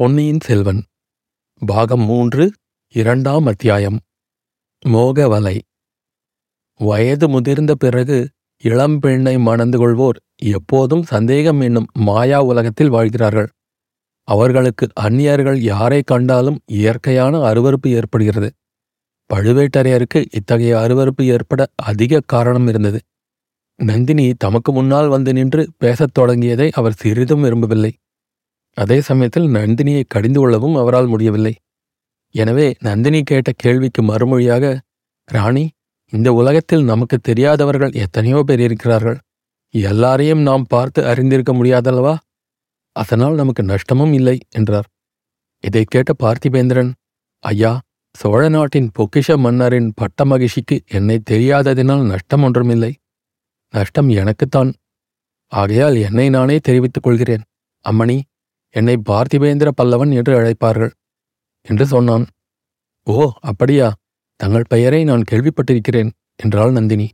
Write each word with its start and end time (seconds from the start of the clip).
பொன்னியின் 0.00 0.40
செல்வன் 0.40 0.82
பாகம் 1.66 2.00
மூன்று 2.00 2.52
இரண்டாம் 2.94 3.46
அத்தியாயம் 3.46 3.98
மோகவலை. 4.86 5.60
வயது 6.78 7.28
முதிர்ந்த 7.28 7.74
பிறகு 7.74 8.30
இளம் 8.62 8.98
பெண்ணை 8.98 9.38
மணந்து 9.38 9.78
கொள்வோர் 9.78 10.18
எப்போதும் 10.36 11.02
சந்தேகம் 11.02 11.60
என்னும் 11.60 11.86
மாயா 11.92 12.42
உலகத்தில் 12.42 12.88
வாழ்கிறார்கள். 12.88 13.48
அவர்களுக்கு 14.22 14.88
அந்நியர்கள் 14.94 15.60
யாரை 15.60 16.02
கண்டாலும் 16.02 16.58
இயற்கையான 16.66 17.52
அருவருப்பு 17.52 17.88
ஏற்படுகிறது. 17.88 18.52
பழுவேட்டரையருக்கு 19.34 20.26
இத்தகைய 20.32 20.76
அருவருப்பு 20.76 21.22
ஏற்பட 21.22 21.66
அதிக 21.74 22.22
காரணம் 22.26 22.68
இருந்தது. 22.68 23.00
நந்தினி 23.76 24.34
தமக்கு 24.34 24.72
முன்னால் 24.72 25.08
வந்து 25.08 25.32
நின்று 25.32 25.70
பேசத் 25.78 26.18
தொடங்கியதை 26.18 26.70
அவர் 26.70 26.92
சிறிதும் 26.92 27.40
விரும்பவில்லை. 27.40 27.94
அதே 28.76 29.00
சமயத்தில் 29.00 29.48
நந்தினியை 29.48 30.02
கடிந்து 30.06 30.40
கொள்ளவும் 30.40 30.74
அவரால் 30.74 31.06
முடியவில்லை. 31.06 31.54
எனவே 32.34 32.66
நந்தினி 32.80 33.22
கேட்ட 33.22 33.50
கேள்விக்கு 33.56 34.02
மறுமொழியாக 34.02 34.64
ராணி 35.28 35.64
இந்த 36.12 36.28
உலகத்தில் 36.32 36.82
நமக்கு 36.82 37.16
தெரியாதவர்கள் 37.18 37.92
எத்தனையோ 38.04 38.42
பேர் 38.46 38.60
இருக்கிறார்கள். 38.60 39.18
எல்லாரையும் 39.74 40.42
நாம் 40.42 40.64
பார்த்து 40.68 41.00
அறிந்திருக்க 41.06 41.52
முடியாதல்லவா? 41.52 42.14
அதனால் 42.92 43.34
நமக்கு 43.34 43.62
நஷ்டமும் 43.62 44.12
இல்லை 44.12 44.36
என்றார். 44.50 44.88
இதை 45.64 45.82
கேட்ட 45.84 46.12
பார்த்திபேந்திரன் 46.22 46.90
ஐயா 47.44 47.72
சோழ 48.14 48.40
நாட்டின் 48.48 48.88
பொக்கிஷ 48.98 49.36
மன்னரின் 49.38 49.90
பட்ட 49.94 50.24
மகிழ்ச்சிக்கு 50.24 50.76
என்னை 50.88 51.16
தெரியாததினால் 51.30 52.02
நஷ்டம் 52.02 52.42
ஒன்றுமில்லை. 52.42 52.92
நஷ்டம் 53.74 54.08
எனக்குத்தான். 54.20 54.70
ஆகையால் 55.52 55.96
என்னை 55.96 56.26
நானே 56.28 56.56
தெரிவித்துக் 56.58 57.02
கொள்கிறேன். 57.02 57.44
அம்மணி 57.84 58.18
என்னை 58.74 58.96
பார்த்திபேந்திர 59.08 59.68
பல்லவன் 59.80 60.12
என்று 60.14 60.32
அழைப்பார்கள் 60.40 60.92
என்று 61.66 61.86
சொன்னான். 61.86 62.24
ஓ 63.06 63.30
அப்படியா? 63.40 63.88
தங்கள் 64.40 64.68
பெயரை 64.68 65.04
நான் 65.04 65.28
கேள்விப்பட்டிருக்கிறேன் 65.30 66.10
என்றாள் 66.36 66.72
நந்தினி. 66.72 67.08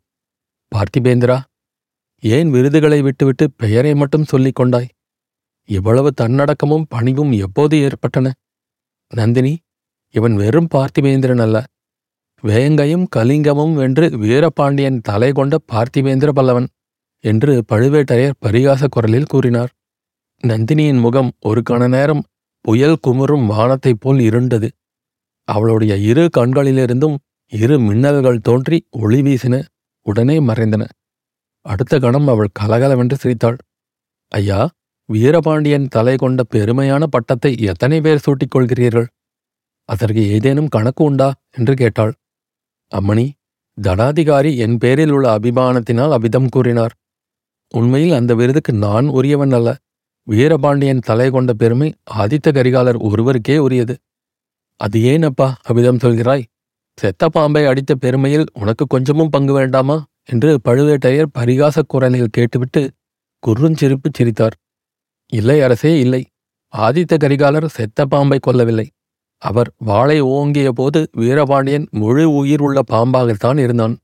பார்த்திபேந்திரா 0.73 1.39
ஏன் 2.23 2.51
விருதுகளை 2.51 3.03
விட்டுவிட்டு 3.03 3.45
பெயரை 3.57 3.95
மட்டும் 3.95 4.25
சொல்லிக் 4.25 4.55
கொண்டாய்? 4.55 4.91
இவ்வளவு 5.69 6.11
தன்னடக்கமும் 6.21 6.89
பணிவும் 6.89 7.33
எப்போது 7.33 7.77
ஏற்பட்டன? 7.81 8.33
நந்தினி 9.13 9.53
இவன் 10.15 10.35
வெறும் 10.35 10.69
பார்த்திபேந்திரன் 10.75 11.43
அல்ல. 11.43 11.57
வேங்கையும் 12.43 13.07
கலிங்கமும் 13.17 13.75
வென்று 13.75 14.07
வீரபாண்டியன் 14.19 15.01
தலை 15.01 15.33
கொண்ட 15.33 15.57
பார்த்திபேந்திர 15.73 16.31
பல்லவன் 16.37 16.69
என்று 17.25 17.53
பழுவேட்டரையர் 17.73 18.41
பரிகாச 18.47 18.87
குரலில் 18.89 19.29
கூறினார். 19.29 19.71
நந்தினியின் 20.47 21.01
முகம் 21.01 21.33
ஒரு 21.41 21.63
கண 21.71 21.89
நேரம் 21.89 22.25
புயல் 22.61 22.99
குமுறும் 23.07 23.47
வானத்தைப் 23.47 24.01
போல் 24.01 24.19
இருண்டது. 24.19 24.69
அவளுடைய 25.45 25.97
இரு 25.97 26.29
கண்களிலிருந்தும் 26.37 27.17
இரு 27.47 27.79
மின்னல்கள் 27.79 28.39
தோன்றி 28.39 28.87
ஒளி 28.91 29.23
வீசின 29.23 29.65
உடனே 30.03 30.41
மறைந்தன. 30.41 30.89
அடுத்த 31.61 31.99
கணம் 31.99 32.29
அவள் 32.29 32.49
கலகலவென்று 32.53 33.17
சிரித்தாள். 33.17 33.57
ஐயா 34.29 34.71
வீரபாண்டியன் 35.13 35.89
தலை 35.89 36.17
கொண்ட 36.17 36.43
பெருமையான 36.55 37.03
பட்டத்தை 37.03 37.59
எத்தனை 37.59 38.01
பேர் 38.01 38.19
சூட்டிக் 38.19 38.57
கொள்கிறீர்கள்? 38.57 39.07
அதற்கு 39.85 40.31
ஏதேனும் 40.31 40.69
கணக்கு 40.69 41.05
உண்டா? 41.05 41.35
என்று 41.51 41.75
கேட்டாள். 41.75 42.15
அம்மணி 42.97 43.31
தடாதிகாரி 43.83 44.57
என் 44.57 44.79
பேரில் 44.79 45.11
உள்ள 45.11 45.39
அபிமானத்தினால் 45.39 46.15
அபிதம் 46.19 46.47
கூறினார். 46.51 46.95
உண்மையில் 47.71 48.17
அந்த 48.17 48.35
விருதுக்கு 48.35 48.73
நான் 48.73 49.07
உரியவன் 49.07 49.53
அல்ல. 49.53 49.77
வீரபாண்டியன் 50.27 50.99
தலை 50.99 51.31
கொண்ட 51.31 51.53
பெருமை 51.53 51.95
ஆதித்த 52.17 52.53
கரிகாலர் 52.53 52.99
ஒருவருக்கே 52.99 53.57
உரியது. 53.57 53.97
அது 54.77 55.03
ஏன் 55.03 55.23
அப்பா 55.23 55.57
அபிதம் 55.69 56.01
சொல்கிறாய்? 56.03 56.43
செத்த 56.97 57.29
பாம்பை 57.29 57.67
அடித்த 57.67 57.95
பெருமையில் 57.95 58.47
உனக்கு 58.53 58.87
கொஞ்சமும் 58.87 59.29
பங்கு 59.29 59.53
வேண்டாமா? 59.53 60.05
என்று 60.25 60.61
பழுவேட்டையர் 60.65 61.31
பரிகாச 61.39 61.83
குரலில் 61.89 62.29
கேட்டுவிட்டு 62.31 62.91
குறுஞ்சிரிப்பு 63.47 64.09
சிரித்தார். 64.13 64.57
இல்லை 65.33 65.61
அரசே 65.61 66.01
இல்லை. 66.01 66.27
ஆதித்த 66.77 67.17
கரிகாலர் 67.17 67.67
செத்த 67.67 68.07
பாம்பை 68.07 68.39
கொல்லவில்லை. 68.47 68.87
அவர் 69.39 69.73
வாளை 69.77 70.21
ஓங்கிய 70.21 70.73
போது 70.73 71.09
வீரபாண்டியன் 71.13 71.89
முழு 71.91 72.35
உயிர் 72.35 72.61
உள்ள 72.61 72.81
பாம்பாகத்தான் 72.91 73.59
இருந்தான். 73.59 73.99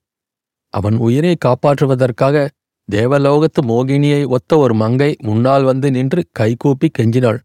அவன் 0.69 0.97
உயிரை 0.97 1.37
காப்பாற்றுவதற்காக 1.45 2.49
தேவலோகத்து 2.89 3.61
மோகினியை 3.63 4.23
ஒத்த 4.27 4.57
ஒரு 4.57 4.75
மங்கை 4.75 5.11
முன்னால் 5.23 5.65
வந்து 5.65 5.91
நின்று 5.91 6.23
கைகூப்பி 6.33 6.89
கெஞ்சினாள். 6.99 7.39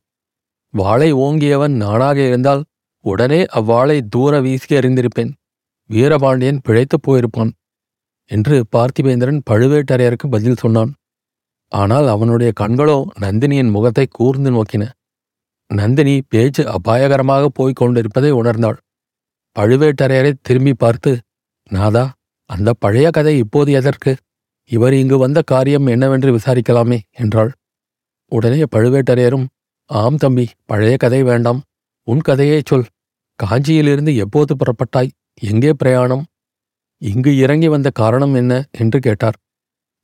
வாளை 0.73 1.09
ஓங்கியவன் 1.13 1.75
நானாக 1.75 2.17
இருந்தால் 2.27 2.63
உடனே 3.05 3.41
அவ்வாளை 3.55 3.97
தூர 4.09 4.41
வீசி 4.41 4.75
எறிந்திருப்பேன். 4.75 5.31
வீரபாண்டியன் 5.89 6.61
பிழைத்துப் 6.63 7.05
போயிருப்பான் 7.05 7.51
என்று 8.31 8.55
பார்த்திபேந்திரன் 8.75 9.39
பழுவேட்டரையருக்கு 9.49 10.27
பதில் 10.29 10.55
சொன்னான். 10.55 10.91
ஆனால் 11.71 12.07
அவனுடைய 12.07 12.51
கண்களோ 12.59 12.97
நந்தினியின் 13.19 13.71
முகத்தை 13.71 14.05
கூர்ந்து 14.11 14.51
நோக்கின. 14.51 14.83
நந்தினி 15.71 16.15
பேச்சு 16.29 16.63
அபாயகரமாக 16.69 17.45
போய்க் 17.53 17.75
கொண்டிருப்பதை 17.75 18.31
உணர்ந்தாள். 18.33 18.77
பழுவேட்டரையரை 19.55 20.33
திரும்பி 20.41 20.73
பார்த்து 20.73 21.11
நாதா 21.71 22.03
அந்த 22.49 22.73
பழைய 22.73 23.09
கதை 23.09 23.37
இப்போது 23.37 23.71
எதற்கு? 23.71 24.11
இவர் 24.71 24.93
இங்கு 24.93 25.17
வந்த 25.17 25.41
காரியம் 25.41 25.85
என்னவென்று 25.85 26.37
விசாரிக்கலாமே 26.37 26.99
என்றாள். 27.11 27.51
உடனே 28.31 28.63
பழுவேட்டரையரும் 28.75 29.45
ஆம் 29.85 30.17
தம்பி 30.17 30.47
பழைய 30.65 30.97
கதை 30.97 31.23
வேண்டாம். 31.23 31.61
உன் 32.03 32.19
கதையே 32.19 32.61
சொல். 32.65 32.87
காஞ்சியிலிருந்து 33.39 34.15
எப்போது 34.15 34.55
புறப்பட்டாய்? 34.55 35.09
எங்கே 35.41 35.73
பிரயாணம்? 35.73 36.23
இங்கு 37.01 37.37
இறங்கி 37.37 37.67
வந்த 37.67 37.89
காரணம் 37.89 38.33
என்ன? 38.33 38.53
என்று 38.71 38.99
கேட்டார். 38.99 39.37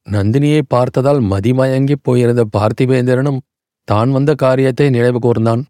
நந்தினியை 0.08 0.62
பார்த்ததால் 0.68 1.22
மதிமயங்கிப் 1.22 2.04
போயிருந்த 2.04 2.44
பார்த்திவேந்திரனும் 2.58 3.44
தான் 3.88 4.12
வந்த 4.12 4.36
காரியத்தை 4.36 4.90
நினைவு 4.90 5.20
கூர்ந்தான். 5.20 5.64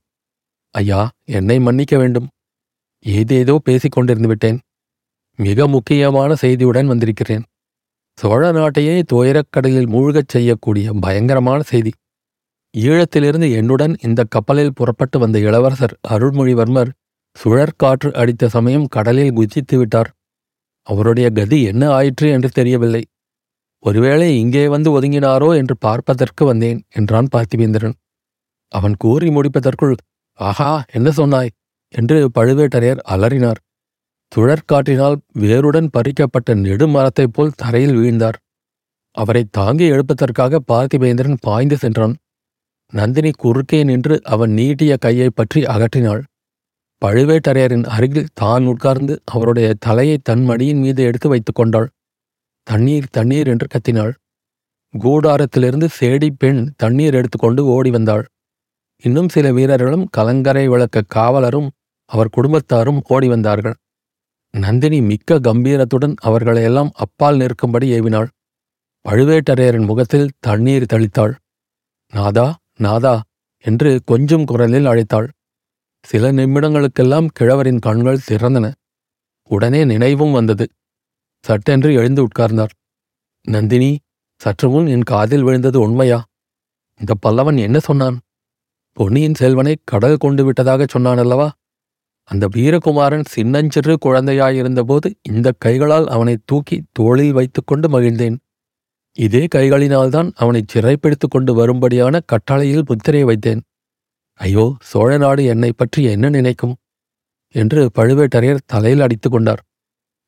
ஐயா 0.75 1.11
என்னை 1.23 1.59
மன்னிக்க 1.59 1.97
வேண்டும். 1.97 2.27
ஏதேதோ 3.05 3.55
பேசிக் 3.63 3.95
கொண்டிருந்து 3.97 4.27
விட்டேன். 4.27 4.59
மிக 5.39 5.67
முக்கியமான 5.67 6.33
செய்தியுடன் 6.41 6.85
வந்திருக்கிறேன். 6.85 7.43
சோழ 8.17 8.51
நாட்டையே 8.51 9.03
துயரக்கடலில் 9.11 9.87
மூழ்கச் 9.87 10.27
செய்யக்கூடிய 10.27 10.93
பயங்கரமான 10.93 11.61
செய்தி. 11.61 11.91
ஈழத்திலிருந்து 12.77 13.47
என்னுடன் 13.55 13.95
இந்த 14.01 14.23
கப்பலில் 14.23 14.73
புறப்பட்டு 14.73 15.19
வந்த 15.19 15.39
இளவரசர் 15.39 15.95
அருள்மொழிவர்மர் 16.09 16.91
சுழற்காற்று 17.43 18.11
அடித்த 18.11 18.47
சமயம் 18.47 18.87
கடலில் 18.87 19.33
குதித்து 19.33 19.77
விட்டார். 19.77 20.09
அவருடைய 20.81 21.29
கதி 21.29 21.63
என்ன 21.63 21.91
ஆயிற்று 21.91 22.29
என்று 22.29 22.49
தெரியவில்லை. 22.49 23.03
ஒருவேளை 23.79 24.39
இங்கே 24.39 24.67
வந்து 24.67 25.01
ஒதுங்கினாரோ 25.01 25.57
என்று 25.57 25.77
பார்ப்பதற்கு 25.77 26.45
வந்தேன் 26.45 26.79
என்றான் 26.89 27.27
பார்த்திபேந்திரன். 27.35 27.95
அவன் 28.67 28.95
கூறி 28.97 29.29
முடிப்பதற்குள் 29.29 29.95
ஆஹா 30.39 30.83
என்ன 30.91 31.11
சொன்னாய்? 31.11 31.51
என்று 31.89 32.29
பழுவேட்டரையர் 32.39 33.01
அலறினார். 33.09 33.59
சுழற்காற்றினால் 34.35 35.17
வேருடன் 35.33 35.89
பறிக்கப்பட்ட 35.97 36.55
நெடுமரத்தைப் 36.55 37.33
போல் 37.33 37.51
தரையில் 37.55 37.95
வீழ்ந்தார். 37.95 38.37
அவரை 39.11 39.43
தாங்கி 39.51 39.85
எழுப்பதற்காக 39.85 40.59
பார்த்திபேந்திரன் 40.67 41.41
பாய்ந்து 41.41 41.77
சென்றான். 41.77 42.15
நந்தினி 42.93 43.31
குறுக்கே 43.37 43.83
நின்று 43.83 44.15
அவன் 44.23 44.51
நீட்டிய 44.51 44.97
கையை 44.97 45.29
பற்றி 45.33 45.61
அகற்றினாள். 45.63 46.23
பழுவேட்டரையரின் 47.01 47.85
அருகில் 47.85 48.33
தான் 48.33 48.65
உட்கார்ந்து 48.65 49.21
அவருடைய 49.25 49.73
தலையை 49.79 50.17
தன் 50.23 50.49
மடியின் 50.49 50.81
மீது 50.81 51.03
எடுத்து 51.03 51.29
வைத்துக் 51.29 51.55
கொண்டாள். 51.55 51.87
தண்ணீர் 52.67 53.07
தண்ணீர் 53.11 53.47
என்று 53.47 53.67
கத்தினாள். 53.67 54.13
கூடாரத்திலிருந்து 54.93 55.87
சேடி 55.99 56.29
பெண் 56.37 56.61
தண்ணீர் 56.75 57.13
எடுத்துக்கொண்டு 57.13 57.65
ஓடி 57.65 57.89
வந்தாள். 57.89 58.25
இன்னும் 59.03 59.29
சில 59.29 59.51
வீரர்களும் 59.51 60.09
கலங்கரை 60.09 60.67
விளக்க 60.67 61.07
காவலரும் 61.07 61.69
அவர் 62.05 62.33
குடும்பத்தாரும் 62.37 62.99
ஓடி 63.07 63.27
வந்தார்கள். 63.27 63.77
நந்தினி 64.53 65.01
மிக்க 65.01 65.39
கம்பீரத்துடன் 65.39 66.15
அவர்களையெல்லாம் 66.21 66.91
அப்பால் 66.93 67.37
நிற்கும்படி 67.37 67.91
ஏவினாள். 67.91 68.27
பழுவேட்டரையரின் 69.05 69.85
முகத்தில் 69.85 70.31
தண்ணீர் 70.39 70.89
தளித்தாள். 70.93 71.33
நாதா 72.13 72.57
நாதா 72.77 73.21
என்று 73.65 74.01
கொஞ்சம் 74.05 74.45
குரலில் 74.45 74.85
அழைத்தாள். 74.85 75.27
சில 76.05 76.31
நிமிடங்களுக்கெல்லாம் 76.31 77.27
கிழவரின் 77.33 77.79
கண்கள் 77.79 78.25
திறந்தன. 78.29 78.73
உடனே 79.49 79.85
நினைவும் 79.85 80.31
வந்தது. 80.31 80.65
சட்டென்று 81.43 81.93
எழுந்து 81.93 82.27
உட்கார்ந்தார். 82.27 82.73
நந்தினி 83.41 83.99
சற்று 84.41 84.69
முன் 84.69 84.87
என் 84.87 85.03
காதில் 85.03 85.43
விழுந்தது 85.43 85.79
உண்மையா? 85.79 86.23
இந்த 86.99 87.13
பல்லவன் 87.25 87.59
என்ன 87.59 87.79
சொன்னான்? 87.79 88.19
பொன்னியின் 88.91 89.33
செல்வனை 89.33 89.75
கடல் 89.83 90.17
கொண்டு 90.17 90.41
விட்டதாகச் 90.45 90.89
சொன்னான் 90.89 91.17
அல்லவா 91.17 91.51
அந்த 92.23 92.47
வீரகுமாரன் 92.55 93.25
சின்னஞ்சிறு 93.27 93.97
குழந்தையாயிருந்தபோது 94.05 95.07
இந்த 95.21 95.47
கைகளால் 95.57 96.07
அவனை 96.07 96.37
தூக்கி 96.45 96.77
தோளில் 96.91 97.31
வைத்துக்கொண்டு 97.31 97.87
மகிழ்ந்தேன். 97.89 98.37
இதே 99.17 99.47
கைகளினால்தான் 99.55 100.29
அவனை 100.35 100.61
சிறைப்பிடித்துக் 100.67 101.29
கொண்டு 101.29 101.53
வரும்படியான 101.53 102.19
கட்டளையில் 102.25 102.87
முத்திரை 102.87 103.23
வைத்தேன். 103.23 103.61
ஐயோ 104.39 104.75
சோழ 104.81 105.17
நாடு 105.17 105.43
என்னை 105.45 105.71
பற்றி 105.71 106.03
என்ன 106.03 106.29
நினைக்கும்? 106.29 106.75
என்று 107.55 107.89
பழுவேட்டரையர் 107.95 108.65
தலையில் 108.65 109.01
அடித்துக் 109.01 109.31
கொண்டார். 109.31 109.61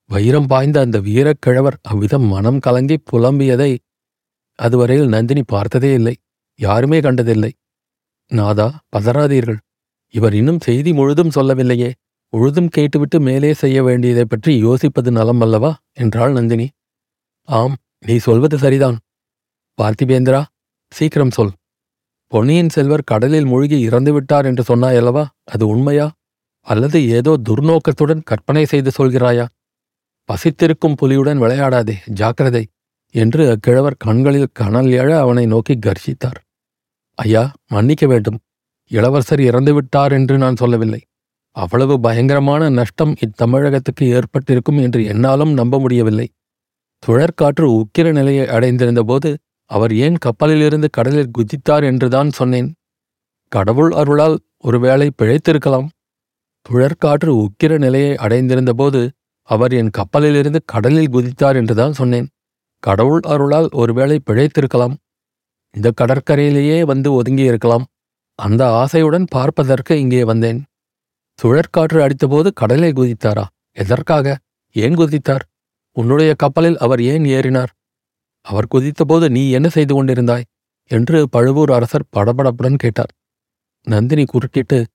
வைரம் 0.10 0.48
பாய்ந்த 0.48 0.80
அந்த 0.80 0.98
வீரக்கிழவர் 1.00 1.78
அவ்விதம் 1.82 2.26
மனம் 2.26 2.60
கலங்கி 2.60 2.98
புலம்பியதை 3.12 3.78
அதுவரையில் 4.60 5.08
நந்தினி 5.08 5.44
பார்த்ததே 5.44 5.94
இல்லை. 5.94 6.16
யாருமே 6.60 7.00
கண்டதில்லை. 7.00 7.52
நாதா 8.32 8.68
பதறாதீர்கள். 8.96 9.60
இவர் 10.16 10.34
இன்னும் 10.34 10.60
செய்தி 10.60 10.94
முழுதும் 10.94 11.32
சொல்லவில்லையே. 11.32 11.94
முழுதும் 12.30 12.68
கேட்டுவிட்டு 12.68 13.20
மேலே 13.20 13.54
செய்ய 13.54 13.84
வேண்டியதைப் 13.84 14.30
பற்றி 14.30 14.64
யோசிப்பது 14.66 15.12
நலம் 15.12 15.42
அல்லவா? 15.42 15.78
என்றாள் 15.94 16.32
நந்தினி. 16.32 16.70
ஆம் 17.44 17.76
நீ 18.06 18.18
சொல்வது 18.18 18.58
சரிதான். 18.58 18.98
பார்த்திபேந்திரா 19.82 20.44
சீக்கிரம் 20.90 21.32
சொல். 21.32 21.52
பொன்னியின் 22.28 22.70
செல்வர் 22.70 23.04
கடலில் 23.04 23.46
மூழ்கி 23.46 23.88
இறந்துவிட்டார் 23.88 24.46
என்று 24.46 24.76
சொன்னாயல்லவா? 24.76 25.26
அது 25.44 25.68
உண்மையா? 25.68 26.12
அல்லது 26.60 27.10
ஏதோ 27.10 27.38
துர்நோக்கத்துடன் 27.50 28.24
கற்பனை 28.24 28.66
செய்து 28.66 28.92
சொல்கிறாயா? 28.98 29.48
பசித்திருக்கும் 30.24 30.96
புலியுடன் 30.96 31.42
விளையாடாதே 31.42 31.94
ஜாக்கிரதை 32.06 32.68
என்று 33.12 33.50
அக்கிழவர் 33.50 33.96
கண்களில் 33.98 34.48
கனல் 34.54 34.86
எழ 34.86 35.18
அவனை 35.20 35.46
நோக்கி 35.46 35.80
கர்ஷித்தார் 35.86 36.40
ஐயா 37.16 37.54
மன்னிக்க 37.68 38.08
வேண்டும். 38.08 38.40
இளவரசர் 38.92 39.40
இறந்துவிட்டார் 39.40 40.12
என்று 40.12 40.38
நான் 40.38 40.56
சொல்லவில்லை. 40.56 41.02
அவ்வளவு 41.56 42.00
பயங்கரமான 42.00 42.70
நஷ்டம் 42.70 43.16
இத்தமிழகத்துக்கு 43.20 44.04
ஏற்பட்டிருக்கும் 44.04 44.78
என்று 44.78 45.06
என்னாலும் 45.06 45.54
நம்ப 45.54 45.80
முடியவில்லை. 45.80 46.28
சுழற்காற்று 47.04 47.66
உக்கிர 47.80 48.12
நிலையை 48.12 48.46
அடைந்திருந்தபோது 48.48 49.36
அவர் 49.72 49.94
ஏன் 49.96 50.18
கப்பலிலிருந்து 50.18 50.88
கடலில் 50.90 51.32
குதித்தார் 51.38 51.84
என்றுதான் 51.84 52.30
சொன்னேன். 52.30 52.70
கடவுள் 53.52 53.92
அருளால் 53.92 54.38
ஒருவேளை 54.58 55.12
பிழைத்திருக்கலாம். 55.22 55.88
சுழற்காற்று 56.66 57.32
உக்கிர 57.46 57.78
நிலையை 57.78 58.14
அடைந்திருந்தபோது 58.16 59.10
அவர் 59.50 59.74
என் 59.74 59.90
கப்பலிலிருந்து 59.90 60.60
கடலில் 60.66 61.12
குதித்தார் 61.14 61.56
என்றுதான் 61.56 61.94
சொன்னேன். 61.94 62.28
கடவுள் 62.80 63.22
அருளால் 63.24 63.70
ஒருவேளை 63.72 64.22
பிழைத்திருக்கலாம். 64.26 64.96
இந்த 65.74 65.92
கடற்கரையிலேயே 66.02 66.86
வந்து 66.86 67.22
ஒதுங்கியிருக்கலாம். 67.22 67.86
அந்த 68.36 68.86
ஆசையுடன் 68.86 69.26
பார்ப்பதற்கு 69.30 70.00
இங்கே 70.00 70.24
வந்தேன். 70.24 70.64
சுழற்காற்று 71.42 72.00
அடித்தபோது 72.02 72.54
கடலை 72.54 72.92
குதித்தாரா? 72.92 73.44
எதற்காக? 73.72 74.38
ஏன் 74.74 74.96
குதித்தார்? 74.96 75.44
உன்னுடைய 75.92 76.34
கப்பலில் 76.34 76.78
அவர் 76.78 77.02
ஏன் 77.02 77.24
ஏறினார்? 77.24 77.72
அவர் 78.42 78.68
குதித்தபோது 78.76 79.30
நீ 79.30 79.52
என்ன 79.52 79.70
செய்து 79.70 79.94
கொண்டிருந்தாய்? 79.94 80.44
என்று 80.88 81.30
பழுவூர் 81.30 81.72
அரசர் 81.72 82.06
படபடப்புடன் 82.16 82.76
கேட்டார். 82.76 83.12
நந்தினி 83.84 84.26
குறுக்கிட்டு 84.26 84.86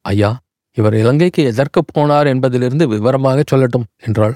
ஐயா 0.00 0.38
இவர் 0.76 0.94
இலங்கைக்கு 0.94 1.42
எதற்குப் 1.44 1.98
போனார் 1.98 2.26
என்பதிலிருந்து 2.26 2.88
விவரமாகச் 2.88 3.54
சொல்லட்டும் 3.54 3.86
என்றாள். 3.96 4.34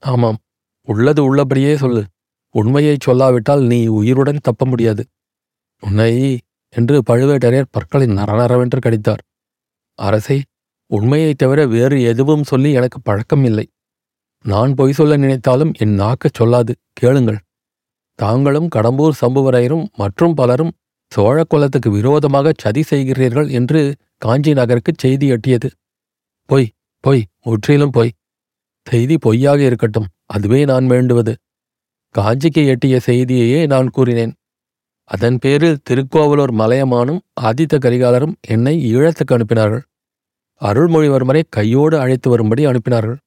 ஆமாம் 0.00 0.38
உள்ளது 0.82 1.24
உள்ளபடியே 1.24 1.76
சொல்லு. 1.76 2.04
உண்மையைச் 2.50 3.08
சொல்லாவிட்டால் 3.08 3.66
நீ 3.66 3.86
உயிருடன் 3.86 4.38
தப்ப 4.42 4.66
முடியாது. 4.66 5.04
உன்னை 5.80 6.38
என்று 6.76 7.02
பழுவேட்டரையர் 7.10 7.70
பற்களை 7.70 8.06
நரநரவென்று 8.06 8.78
கடித்தார். 8.78 9.22
அரசை 9.98 10.42
உண்மையைத் 10.90 11.38
தவிர 11.38 11.66
வேறு 11.66 12.02
எதுவும் 12.02 12.44
சொல்லி 12.44 12.72
எனக்கு 12.72 13.00
பழக்கம் 13.00 13.44
இல்லை 13.44 13.66
நான் 14.44 14.74
பொய் 14.74 14.92
சொல்ல 14.92 15.16
நினைத்தாலும் 15.16 15.72
என் 15.78 15.94
நாக்கச் 15.94 16.34
சொல்லாது 16.34 16.74
கேளுங்கள். 16.92 17.38
தாங்களும் 18.14 18.68
கடம்பூர் 18.76 19.10
சம்புவரையரும் 19.20 19.86
மற்றும் 19.96 20.34
பலரும் 20.34 20.72
சோழ 21.12 21.44
குலத்துக்கு 21.44 21.90
விரோதமாக 21.90 22.52
சதி 22.58 22.82
செய்கிறீர்கள் 22.90 23.50
என்று 23.50 23.94
காஞ்சி 24.16 24.52
நகருக்கு 24.52 24.92
செய்தி 24.96 25.32
எட்டியது. 25.32 25.68
பொய் 26.48 26.68
பொய் 27.00 27.22
முற்றிலும் 27.44 27.90
பொய். 27.90 28.12
செய்தி 28.86 29.18
பொய்யாக 29.18 29.60
இருக்கட்டும் 29.62 30.08
அதுவே 30.24 30.64
நான் 30.64 30.86
வேண்டுவது. 30.86 31.32
காஞ்சிக்கு 32.14 32.66
எட்டிய 32.66 33.00
செய்தியையே 33.06 33.66
நான் 33.66 33.90
கூறினேன். 33.90 34.34
அதன் 35.10 35.38
பேரில் 35.38 35.80
திருக்கோவலூர் 35.88 36.52
மலையமானும் 36.52 37.20
ஆதித்த 37.40 37.74
கரிகாலரும் 37.78 38.34
என்னை 38.46 38.74
ஈழத்துக்கு 38.94 39.34
அனுப்பினார்கள். 39.36 39.84
அருள்மொழிவர்மரை 40.60 41.42
கையோடு 41.48 41.96
அழைத்து 41.98 42.28
வரும்படி 42.30 42.62
அனுப்பினார்கள். 42.66 43.18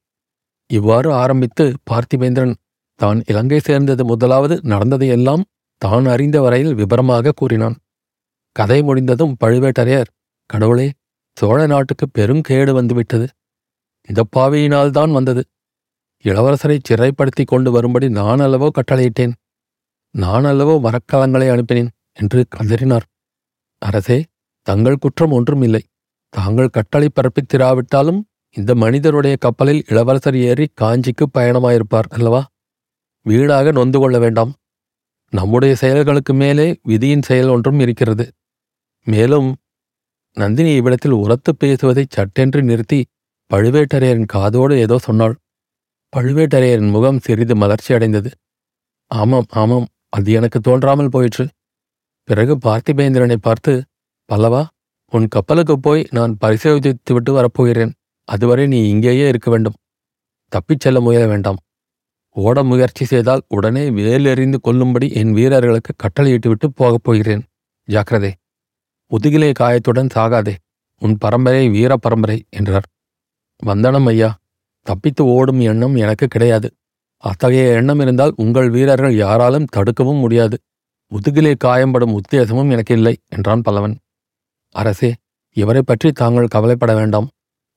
இவ்வாறு 0.70 1.10
ஆரம்பித்து 1.14 1.66
பார்த்திபேந்திரன் 1.90 2.56
தான் 3.00 3.20
இலங்கை 3.26 3.60
சேர்ந்தது 3.60 4.04
முதலாவது 4.06 4.56
நடந்ததையெல்லாம் 4.64 5.44
தான் 5.82 6.06
அறிந்த 6.06 6.38
வரையில் 6.42 6.74
விபரமாக 6.74 7.34
கூறினான். 7.36 7.76
கதை 8.56 8.80
முடிந்ததும் 8.82 9.36
பழுவேட்டரையர் 9.44 10.10
கடவுளே 10.50 10.88
சோழ 11.38 11.58
நாட்டுக்கு 11.66 12.06
பெருங்கேடு 12.18 12.72
வந்துவிட்டது. 12.72 13.28
இந்த 14.10 14.22
பாவியினால்தான் 14.36 15.12
வந்தது. 15.12 15.42
இளவரசரை 16.26 16.78
சிறைப்படுத்தி 16.90 17.44
கொண்டு 17.46 17.72
வரும்படி 17.72 18.08
நான் 18.10 18.40
அல்லவோ 18.40 18.68
கட்டளையிட்டேன். 18.78 19.34
நான் 20.18 20.46
அல்லவோ 20.46 20.76
மரக்கலங்களை 20.86 21.48
அனுப்பினேன் 21.54 21.92
என்று 22.14 22.40
கதறினார். 22.56 23.06
அரசே 23.82 24.18
தங்கள் 24.68 25.02
குற்றம் 25.04 25.32
ஒன்றும் 25.32 25.62
இல்லை 25.62 25.82
தாங்கள் 26.34 26.70
கட்டளை 26.70 27.08
பிறப்பித்திராவிட்டாலும் 27.10 28.22
இந்த 28.56 28.72
மனிதருடைய 28.76 29.36
கப்பலில் 29.40 29.82
இளவரசர் 29.88 30.38
ஏறி 30.50 30.66
காஞ்சிக்கு 30.82 31.26
பயணமாயிருப்பார் 31.38 32.10
அல்லவா? 32.10 32.42
வீடாக 33.26 33.72
நொந்து 33.72 34.00
கொள்ள 34.00 34.18
வேண்டாம். 34.20 34.52
நம்முடைய 35.34 35.74
செயல்களுக்கு 35.76 36.34
மேலே 36.34 36.68
விதியின் 36.82 37.22
செயல் 37.22 37.48
ஒன்றும் 37.48 37.80
இருக்கிறது. 37.80 38.26
மேலும் 39.08 39.50
நந்தினி 40.38 40.72
இவ்விடத்தில் 40.76 41.16
உரத்து 41.24 41.52
பேசுவதை 41.56 42.06
சட்டென்று 42.10 42.62
நிறுத்தி 42.64 43.00
பழுவேட்டரையரின் 43.52 44.32
காதோடு 44.34 44.74
ஏதோ 44.78 44.98
சொன்னாள். 44.98 45.36
பழுவேட்டரையரின் 46.14 46.92
முகம் 46.92 47.20
சிறிது 47.20 47.56
மலர்ச்சி 47.56 47.92
அடைந்தது 47.94 48.30
ஆமாம் 49.12 49.48
ஆமாம் 49.54 49.88
அது 50.10 50.32
எனக்கு 50.32 50.60
தோன்றாமல் 50.60 51.10
போயிற்று. 51.10 51.48
பிறகு 52.24 52.58
பார்த்திபேந்திரனை 52.58 53.36
பார்த்து 53.36 53.84
பல்லவா 54.30 54.68
உன் 55.12 55.28
கப்பலுக்கு 55.28 55.80
போய் 55.80 56.08
நான் 56.12 56.38
பரிசோதித்து 56.38 57.14
விட்டு 57.14 57.34
வரப்போகிறேன். 57.34 57.94
அதுவரை 58.24 58.68
நீ 58.68 58.90
இங்கேயே 58.90 59.28
இருக்க 59.28 59.50
வேண்டும். 59.52 59.74
தப்பிச் 60.48 60.80
செல்ல 60.80 61.00
முயல 61.00 61.28
வேண்டாம். 61.28 61.58
ஓட 62.30 62.64
முயற்சி 62.64 63.06
செய்தால் 63.06 63.44
உடனே 63.48 63.90
வேலெறிந்து 63.90 64.56
கொல்லும்படி 64.64 65.14
என் 65.14 65.32
வீரர்களுக்கு 65.34 65.94
கட்டளையிட்டுவிட்டு 65.96 66.68
போகப் 66.76 67.04
போகிறேன். 67.04 67.44
ஜாக்கிரதே. 67.84 68.34
முதுகிலே 69.08 69.52
காயத்துடன் 69.60 70.10
சாகாதே. 70.14 70.56
உன் 70.98 71.18
பரம்பரை 71.18 71.70
வீர 71.70 71.98
பரம்பரை 71.98 72.46
என்றார். 72.50 72.86
வந்தனம் 73.58 74.06
ஐயா. 74.06 74.38
தப்பித்து 74.82 75.26
ஓடும் 75.26 75.60
எண்ணம் 75.60 75.96
எனக்கு 75.96 76.28
கிடையாது. 76.28 76.76
அத்தகைய 77.24 77.72
எண்ணம் 77.72 78.00
இருந்தால் 78.00 78.34
உங்கள் 78.36 78.70
வீரர்கள் 78.70 79.16
யாராலும் 79.16 79.70
தடுக்கவும் 79.76 80.20
முடியாது. 80.20 80.58
முதுகிலே 81.12 81.54
காயம்படும் 81.66 82.16
உத்தேசமும் 82.20 82.70
எனக்கு 82.70 82.94
இல்லை 82.94 83.16
என்றான் 83.28 83.62
பல்லவன். 83.62 83.96
அரசே 84.72 85.14
இவரை 85.52 85.82
பற்றி 85.82 86.12
தாங்கள் 86.12 86.48
கவலைப்பட 86.48 86.94
வேண்டாம். 86.96 87.28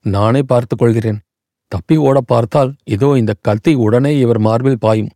நானே 0.04 0.42
பார்த்துக் 0.42 0.78
கொள்கிறேன். 0.78 1.20
தப்பி 1.68 1.96
ஓட 1.96 2.20
பார்த்தால் 2.20 2.70
இதோ 2.84 3.16
இந்த 3.16 3.32
கத்தி 3.42 3.74
உடனே 3.74 4.18
இவர் 4.18 4.38
மார்பில் 4.38 4.78
பாயும். 4.78 5.10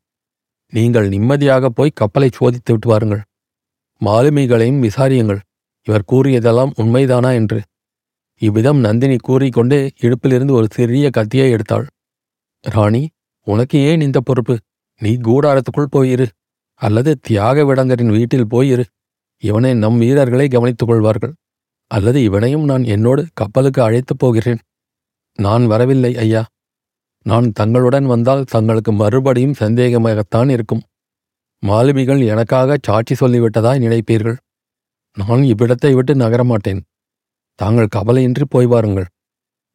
நீங்கள் 0.69 1.09
நிம்மதியாக 1.09 1.69
போய் 1.69 1.99
கப்பலை 2.01 2.29
சோதித்து 2.39 2.71
விட்டு 2.73 2.89
வாருங்கள். 2.89 3.23
மாலுமிகளையும் 4.01 4.81
விசாரியுங்கள். 4.83 5.41
இவர் 5.87 6.09
கூறியதெல்லாம் 6.13 6.73
உண்மைதானா 6.83 7.31
என்று. 7.35 7.59
இவ்விதம் 8.41 8.79
நந்தினி 8.79 9.17
கூறிக்கொண்டே 9.17 9.91
இடுப்பிலிருந்து 10.01 10.51
ஒரு 10.51 10.69
சிறிய 10.71 11.11
கத்தியை 11.11 11.49
எடுத்தாள். 11.55 11.87
ராணி 12.65 13.03
உனக்கு 13.45 13.79
ஏன் 13.79 14.01
இந்த 14.01 14.21
பொறுப்பு? 14.21 14.59
நீ 14.99 15.17
கூடாரத்துக்குள் 15.17 15.87
போயிரு. 15.93 16.27
அல்லது 16.75 17.19
தியாக 17.19 17.63
விடங்கரின் 17.63 18.11
வீட்டில் 18.11 18.47
போயிரு. 18.47 18.85
இவனை 19.39 19.75
நம் 19.75 19.99
வீரர்களை 19.99 20.49
கவனித்துக் 20.49 20.89
கொள்வார்கள். 20.89 21.35
அல்லது 21.87 22.23
இவனையும் 22.23 22.65
நான் 22.65 22.85
என்னோடு 22.85 23.27
கப்பலுக்கு 23.35 23.83
அழைத்துப் 23.83 24.19
போகிறேன். 24.19 24.59
நான் 25.35 25.67
வரவில்லை 25.67 26.17
ஐயா. 26.17 26.47
நான் 27.23 27.53
தங்களுடன் 27.53 28.07
வந்தால் 28.07 28.45
தங்களுக்கு 28.45 28.93
மறுபடியும் 28.93 29.55
சந்தேகமாகத்தான் 29.59 30.51
இருக்கும். 30.51 30.83
மாலுமிகள் 31.59 32.21
எனக்காக 32.21 32.77
சாட்சி 32.83 33.15
சொல்லிவிட்டதாய் 33.21 33.81
நினைப்பீர்கள். 33.81 34.37
நான் 35.15 35.41
இவ்விடத்தை 35.41 35.95
விட்டு 35.95 36.15
நகரமாட்டேன். 36.15 36.81
தாங்கள் 37.55 37.89
கவலையின்றி 37.97 38.43
போய் 38.49 38.67
வாருங்கள். 38.67 39.07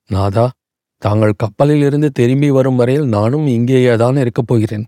நாதா 0.08 0.52
தாங்கள் 1.02 1.34
கப்பலில் 1.38 1.82
இருந்து 1.82 2.12
திரும்பி 2.12 2.50
வரும் 2.50 2.76
வரையில் 2.76 3.08
நானும் 3.08 3.46
இங்கேயேதான் 3.48 4.18
இருக்கப் 4.18 4.48
போகிறேன். 4.48 4.86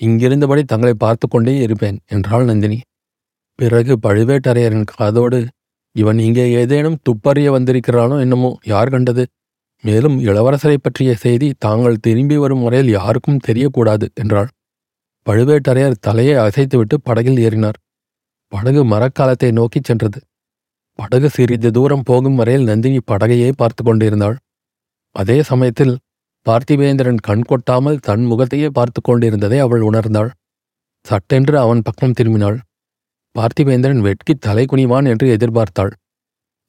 இங்கிருந்தபடி 0.00 0.62
தங்களை 0.62 0.94
பார்த்து 0.94 1.26
கொண்டே 1.28 1.54
இருப்பேன் 1.56 1.98
என்றாள் 2.06 2.44
நந்தினி. 2.44 2.78
பிறகு 3.54 3.94
பழுவேட்டரையரின் 4.02 4.86
காதோடு 4.92 5.40
இவன் 5.96 6.18
இங்கே 6.18 6.44
ஏதேனும் 6.52 6.98
துப்பறிய 7.08 7.48
வந்திருக்கிறானோ 7.50 8.16
என்னமோ 8.20 8.50
யார் 8.64 8.90
கண்டது? 8.90 9.24
மேலும் 9.84 10.16
இளவரசரை 10.20 10.76
பற்றிய 10.80 11.10
செய்தி 11.14 11.48
தாங்கள் 11.58 12.00
திரும்பி 12.00 12.36
வரும் 12.36 12.62
வரையில் 12.62 12.90
யாருக்கும் 12.90 13.42
தெரியக்கூடாது 13.46 14.06
என்றாள். 14.14 14.50
பழுவேட்டரையர் 15.26 16.00
தலையை 16.00 16.34
அசைத்துவிட்டு 16.36 16.96
படகில் 17.02 17.38
ஏறினார். 17.38 17.78
படகு 18.52 18.82
மரக்காலத்தை 18.84 19.50
நோக்கிச் 19.52 19.84
சென்றது. 19.84 20.20
படகு 20.98 21.28
சிறிது 21.30 21.70
தூரம் 21.70 22.02
போகும் 22.02 22.34
வரையில் 22.34 22.64
நந்தினி 22.64 23.00
படகையே 23.10 23.50
பார்த்து 23.56 23.84
கொண்டிருந்தாள். 23.84 24.36
அதே 25.16 25.38
சமயத்தில் 25.42 25.94
பார்த்திவேந்திரன் 26.46 27.20
கண் 27.20 27.46
கொட்டாமல் 27.46 27.98
தன் 27.98 28.24
முகத்தையே 28.24 28.68
பார்த்து 28.68 29.00
கொண்டிருந்ததை 29.00 29.58
அவள் 29.58 29.80
உணர்ந்தாள். 29.80 30.30
சட்டென்று 31.06 31.56
அவன் 31.58 31.82
பக்கம் 31.82 32.16
திரும்பினாள். 32.20 32.58
பார்த்திவேந்திரன் 33.34 34.00
வெட்கி 34.00 34.34
தலை 34.38 34.64
குனிவான் 34.64 35.06
என்று 35.06 35.26
எதிர்பார்த்தாள். 35.36 35.92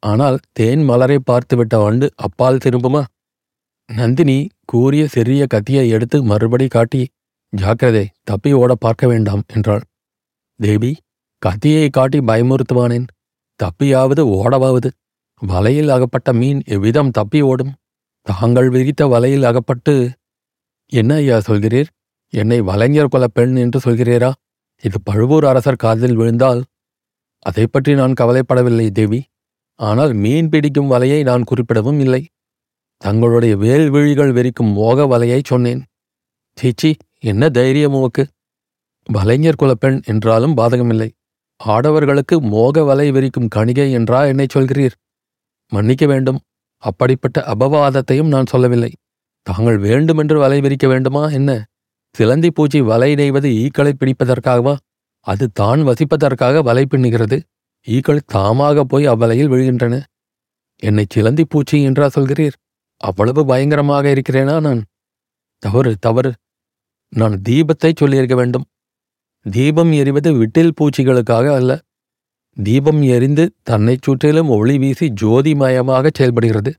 ஆனால் 0.03 0.37
தேன் 0.51 0.83
மலரை 0.83 1.17
பார்த்துவிட்ட 1.31 1.75
வண்டு 1.83 2.07
அப்பால் 2.15 2.61
திரும்புமா? 2.65 3.01
நந்தினி 3.89 4.37
கூறிய 4.65 5.03
சிறிய 5.07 5.45
கத்தியை 5.47 5.85
எடுத்து 5.89 6.17
மறுபடி 6.23 6.67
காட்டி 6.67 7.01
ஜாக்கிரதை 7.53 8.05
தப்பி 8.23 8.51
ஓட 8.53 8.71
பார்க்க 8.75 9.07
வேண்டாம் 9.07 9.43
என்றாள். 9.53 9.83
தேவி 10.59 10.91
கத்தியை 11.41 11.85
காட்டி 11.89 12.19
பயமுறுத்துவானேன்? 12.19 13.07
தப்பியாவது 13.59 14.21
ஓடவாவது? 14.37 14.89
வலையில் 15.41 15.89
அகப்பட்ட 15.89 16.29
மீன் 16.33 16.59
எவ்விதம் 16.65 17.11
தப்பி 17.11 17.39
ஓடும்? 17.41 17.73
தாங்கள் 18.27 18.69
விரித்த 18.69 19.07
வலையில் 19.07 19.43
அகப்பட்டு 19.43 19.93
என்ன 20.91 21.11
ஐயா 21.15 21.37
சொல்கிறீர்? 21.37 21.89
என்னை 22.33 22.59
வலைஞர் 22.61 23.11
கொல 23.13 23.25
பெண் 23.27 23.55
என்று 23.55 23.79
சொல்கிறீரா? 23.79 24.29
இது 24.83 24.97
பழுவூர் 25.03 25.45
அரசர் 25.45 25.83
காதில் 25.83 26.15
விழுந்தால் 26.15 26.61
அதை 27.45 27.65
பற்றி 27.67 27.91
நான் 27.95 28.17
கவலைப்படவில்லை 28.19 28.87
தேவி. 28.91 29.19
ஆனால் 29.79 30.13
மீன் 30.13 30.49
பிடிக்கும் 30.49 30.91
வலையை 30.91 31.19
நான் 31.23 31.47
குறிப்பிடவும் 31.51 31.99
இல்லை. 31.99 32.21
தங்களுடைய 33.01 33.53
வேல் 33.57 33.89
விழிகள் 33.89 34.33
வெறிக்கும் 34.33 34.71
மோக 34.73 35.05
வலையை 35.05 35.39
சொன்னேன். 35.43 35.81
சீச்சி 36.57 36.91
என்ன 37.19 37.49
தைரியம் 37.49 37.93
உமக்கு? 37.93 38.23
வலைஞர் 39.09 39.59
குலப்பெண் 39.61 39.99
என்றாலும் 40.03 40.57
பாதகமில்லை. 40.57 41.09
ஆடவர்களுக்கு 41.59 42.35
மோக 42.53 42.83
வலை 42.83 43.07
விரிக்கும் 43.11 43.51
கணிகை 43.55 43.87
என்றா 43.91 44.19
என்னை 44.25 44.47
சொல்கிறீர்? 44.53 44.95
மன்னிக்க 45.71 46.05
வேண்டும். 46.05 46.39
அப்படிப்பட்ட 46.81 47.37
அபவாதத்தையும் 47.53 48.27
நான் 48.27 48.45
சொல்லவில்லை. 48.45 48.91
தாங்கள் 49.47 49.77
வேண்டுமென்று 49.77 50.39
வலை 50.39 50.61
விரிக்க 50.61 50.87
வேண்டுமா? 50.87 51.23
என்ன? 51.29 51.51
சிலந்தி 52.15 52.49
பூச்சி 52.51 52.81
வலை 52.81 53.09
நெய்வது 53.15 53.49
ஈக்களை 53.63 53.91
பிடிப்பதற்காகவா? 53.99 54.73
அது 55.27 55.45
தான் 55.51 55.81
வசிப்பதற்காக 55.87 56.63
வலை 56.63 56.83
பின்னுகிறது. 56.85 57.37
ஈக்கள் 57.87 58.27
தாமாக 58.33 58.81
போய் 58.81 59.05
அவ்வலையில் 59.05 59.51
விழுகின்றன. 59.51 59.95
என்னை 60.83 61.05
சிலந்தி 61.09 61.45
பூச்சி 61.45 61.77
என்றா 61.83 62.07
சொல்கிறீர்? 62.15 62.57
அவ்வளவு 63.01 63.45
பயங்கரமாக 63.45 64.13
இருக்கிறேனா 64.13 64.55
நான்? 64.59 64.81
தவறு 65.63 65.91
தவறு. 65.99 66.31
நான் 67.13 67.35
தீபத்தை 67.49 67.91
சொல்லியிருக்க 67.95 68.35
வேண்டும். 68.35 68.65
தீபம் 69.45 69.91
எரிவது 69.91 70.29
விட்டில் 70.33 70.75
பூச்சிகளுக்காக 70.81 71.45
அல்ல. 71.55 71.71
தீபம் 72.57 73.01
எரிந்து 73.01 73.53
தன்னைச் 73.63 74.01
சுற்றிலும் 74.01 74.49
ஒளி 74.49 74.77
வீசி 74.77 75.13
ஜோதிமயமாக 75.21 76.09
செயல்படுகிறது. 76.13 76.71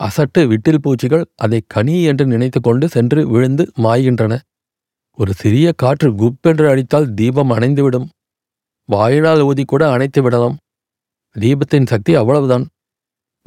அசட்டு 0.00 0.38
விட்டில் 0.38 0.78
பூச்சிகள் 0.82 1.24
அதை 1.34 1.64
கனி 1.66 2.02
என்று 2.02 2.26
நினைத்து 2.26 2.60
கொண்டு 2.60 2.88
சென்று 2.88 3.28
விழுந்து 3.28 3.70
மாய்கின்றன. 3.76 4.38
ஒரு 5.12 5.32
சிறிய 5.34 5.72
காற்று 5.76 6.12
குப்பென்று 6.12 6.68
அடித்தால் 6.68 7.14
தீபம் 7.14 7.50
அணைந்துவிடும். 7.50 8.08
வாயினால் 8.84 9.40
ஊதி 9.40 9.64
கூட 9.64 9.90
அணைத்து 9.90 10.22
விடலாம். 10.22 10.56
தீபத்தின் 11.38 11.86
சக்தி 11.86 12.14
அவ்வளவுதான். 12.14 12.66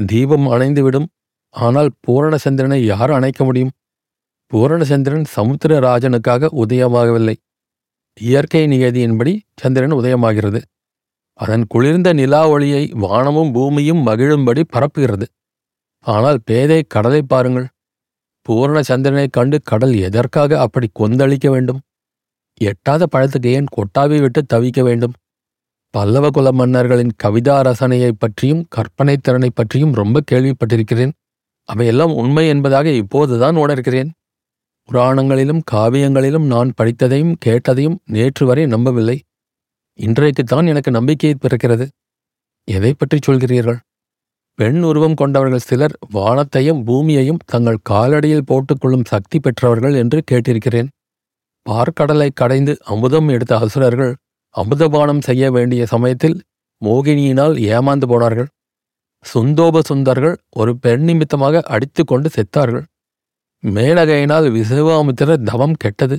தீபம் 0.06 0.48
அணைந்துவிடும். 0.48 1.06
ஆனால் 1.50 1.92
பூரணச்சந்திரனை 2.08 2.86
யார் 2.86 3.12
அணைக்க 3.12 3.44
முடியும்? 3.44 3.70
பூரணச்சந்திரன் 4.54 5.26
சமுத்திரராஜனுக்காக 5.36 6.50
உதயமாகவில்லை. 6.64 7.36
இயற்கை 8.22 8.68
நியதியின்படி 8.68 9.40
சந்திரன் 9.56 9.94
உதயமாகிறது. 9.94 10.62
அதன் 11.40 11.66
குளிர்ந்த 11.68 12.14
நிலா 12.14 12.50
ஒளியை 12.50 12.92
வானமும் 12.94 13.52
பூமியும் 13.52 14.08
மகிழும்படி 14.08 14.64
பரப்புகிறது. 14.74 15.24
ஆனால் 16.00 16.40
பேதை 16.46 16.86
கடலை 16.88 17.22
பாருங்கள். 17.22 17.68
பூரண 18.42 18.82
சந்திரனைக் 18.82 19.34
கண்டு 19.34 19.62
கடல் 19.62 19.96
எதற்காக 19.96 20.60
அப்படி 20.60 20.90
கொந்தளிக்க 21.00 21.50
வேண்டும்? 21.50 21.80
எட்டாத 22.54 23.08
பழத்துக்கு 23.16 23.46
ஏன் 23.46 23.66
கொட்டாவி 23.78 24.22
விட்டு 24.22 24.46
தவிக்க 24.54 24.84
வேண்டும்? 24.84 25.14
பல்லவ 25.90 26.30
குல 26.30 26.52
மன்னர்களின் 26.52 27.12
கவிதா 27.24 27.62
ரசனையைப் 27.62 28.20
பற்றியும் 28.20 28.66
கற்பனை 28.70 29.18
திறனைப் 29.18 29.56
பற்றியும் 29.56 29.94
ரொம்ப 29.94 30.22
கேள்விப்பட்டிருக்கிறேன். 30.32 31.12
அவையெல்லாம் 31.64 32.16
உண்மை 32.16 32.48
என்பதாக 32.48 32.90
இப்போதுதான் 32.90 33.56
உணர்கிறேன். 33.56 34.10
புராணங்களிலும் 34.92 35.62
காவியங்களிலும் 35.72 36.46
நான் 36.46 36.74
படித்ததையும் 36.82 37.36
கேட்டதையும் 37.46 37.98
நேற்று 38.06 38.46
வரை 38.46 38.66
நம்பவில்லை. 38.66 39.24
இன்றைக்குத்தான் 40.00 40.68
எனக்கு 40.68 40.92
நம்பிக்கை 40.92 41.36
பிறக்கிறது. 41.36 41.86
எதை 42.68 42.92
பற்றி 42.94 43.18
சொல்கிறீர்கள்? 43.28 43.80
பெண் 44.60 44.82
உருவம் 44.84 45.14
கொண்டவர்கள் 45.14 45.66
சிலர் 45.70 45.96
வானத்தையும் 46.12 46.80
பூமியையும் 46.84 47.42
தங்கள் 47.46 47.84
காலடியில் 47.90 48.48
போட்டுக்கொள்ளும் 48.52 49.06
சக்தி 49.06 49.40
பெற்றவர்கள் 49.40 49.94
என்று 49.94 50.20
கேட்டிருக்கிறேன். 50.32 50.90
பார்க்கடலை 51.66 52.30
கடைந்து 52.34 52.74
அமுதம் 52.84 53.30
எடுத்த 53.30 53.54
அசுரர்கள் 53.58 54.14
அமுதபானம் 54.56 55.22
செய்ய 55.22 55.52
வேண்டிய 55.52 55.86
சமயத்தில் 55.86 56.38
மோகினியினால் 56.82 57.56
ஏமாந்து 57.70 58.06
போனார்கள். 58.06 58.50
சுந்தோப 59.26 59.80
சுந்தர்கள் 59.80 60.36
ஒரு 60.50 60.72
பெண் 60.78 61.04
நிமித்தமாக 61.04 61.62
அடித்து 61.68 62.04
கொண்டு 62.04 62.30
செத்தார்கள். 62.30 62.86
மேலகையினால் 63.64 64.48
விசவாமித்திர 64.52 65.36
தவம் 65.44 65.80
கெட்டது. 65.80 66.18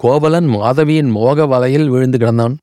கோவலன் 0.00 0.48
மாதவியின் 0.48 1.10
மோக 1.10 1.46
வலையில் 1.46 1.88
விழுந்து 1.88 2.18
கிடந்தான். 2.18 2.56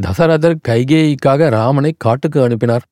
தசரதர் 0.00 0.60
கைகேயிக்காக 0.68 1.50
ராமனை 1.50 1.94
காட்டுக்கு 1.98 2.42
அனுப்பினார். 2.42 2.82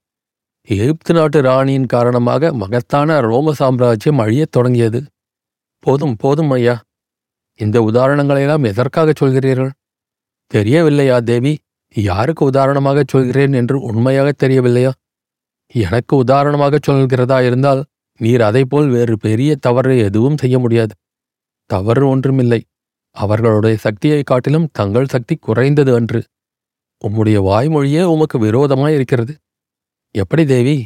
எகிப்து 0.67 1.15
நாட்டு 1.15 1.43
ராணியின் 1.43 1.87
காரணமாக 1.87 2.53
மகத்தான 2.53 3.21
ரோம 3.21 3.53
சாம்ராஜ்யம் 3.53 4.19
அழியத் 4.19 4.51
தொடங்கியது. 4.51 5.05
போதும் 5.79 6.17
போதும் 6.17 6.51
ஐயா. 6.51 6.83
இந்த 7.55 7.81
உதாரணங்களையெல்லாம் 7.81 8.67
எதற்காக 8.67 9.13
சொல்கிறீர்கள்? 9.21 9.71
தெரியவில்லையா 10.47 11.21
தேவி? 11.21 11.59
யாருக்கு 11.95 12.45
உதாரணமாகச் 12.45 13.09
சொல்கிறேன் 13.09 13.53
என்று 13.53 13.81
உண்மையாக 13.81 14.33
தெரியவில்லையா? 14.33 14.93
எனக்கு 15.73 16.17
உதாரணமாகச் 16.17 16.91
சொல்கிறதா 16.91 17.47
இருந்தால் 17.47 17.85
நீர் 18.19 18.41
அதைப்போல் 18.41 18.91
வேறு 18.91 19.19
பெரிய 19.19 19.57
தவறு 19.57 19.99
எதுவும் 19.99 20.37
செய்ய 20.37 20.59
முடியாது. 20.59 20.95
தவறு 21.67 22.09
ஒன்றுமில்லை. 22.09 22.65
அவர்களுடைய 23.11 23.77
சக்தியைக் 23.77 24.27
காட்டிலும் 24.27 24.69
தங்கள் 24.73 25.09
சக்தி 25.09 25.37
குறைந்தது 25.37 25.95
அன்று. 25.95 26.25
உம்முடைய 27.09 27.43
வாய்மொழியே 27.43 28.03
உமக்கு 28.03 28.39
விரோதமாய் 28.39 28.95
இருக்கிறது. 28.95 29.37
எப்படி 30.11 30.47
தேவி? 30.47 30.85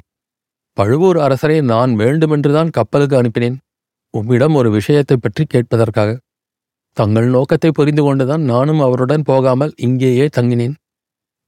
பழுவூர் 0.72 1.18
அரசரை 1.18 1.60
நான் 1.60 1.94
வேண்டுமென்றுதான் 1.94 2.70
கப்பலுக்கு 2.70 3.22
அனுப்பினேன். 3.22 3.56
உம்மிடம் 4.10 4.54
ஒரு 4.54 4.70
விஷயத்தைப் 4.70 5.22
பற்றி 5.22 5.44
கேட்பதற்காக. 5.44 6.18
தங்கள் 6.92 7.26
நோக்கத்தை 7.26 7.70
புரிந்து 7.70 8.02
கொண்டுதான் 8.02 8.42
நானும் 8.42 8.80
அவருடன் 8.80 9.22
போகாமல் 9.22 9.72
இங்கேயே 9.76 10.28
தங்கினேன். 10.36 10.74